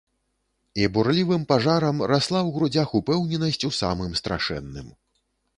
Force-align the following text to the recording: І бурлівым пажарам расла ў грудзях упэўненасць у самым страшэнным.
І 0.83 0.87
бурлівым 0.95 1.43
пажарам 1.51 2.01
расла 2.13 2.39
ў 2.41 2.49
грудзях 2.57 2.97
упэўненасць 3.01 3.63
у 3.71 3.73
самым 3.81 4.19
страшэнным. 4.23 4.91